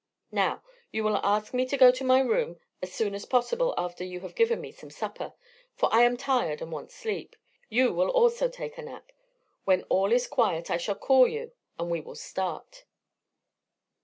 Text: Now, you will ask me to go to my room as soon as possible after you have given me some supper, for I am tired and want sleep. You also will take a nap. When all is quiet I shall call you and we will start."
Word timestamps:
Now, 0.31 0.63
you 0.91 1.03
will 1.03 1.17
ask 1.17 1.53
me 1.53 1.63
to 1.67 1.77
go 1.77 1.91
to 1.91 2.03
my 2.03 2.21
room 2.21 2.59
as 2.81 2.91
soon 2.91 3.13
as 3.13 3.25
possible 3.27 3.75
after 3.77 4.03
you 4.03 4.21
have 4.21 4.33
given 4.33 4.59
me 4.59 4.71
some 4.71 4.89
supper, 4.89 5.33
for 5.75 5.93
I 5.93 6.01
am 6.01 6.17
tired 6.17 6.59
and 6.59 6.71
want 6.71 6.89
sleep. 6.91 7.35
You 7.69 8.01
also 8.09 8.45
will 8.45 8.51
take 8.51 8.79
a 8.79 8.81
nap. 8.81 9.11
When 9.63 9.83
all 9.89 10.11
is 10.11 10.25
quiet 10.25 10.71
I 10.71 10.77
shall 10.77 10.95
call 10.95 11.27
you 11.27 11.51
and 11.77 11.91
we 11.91 12.01
will 12.01 12.15
start." 12.15 12.85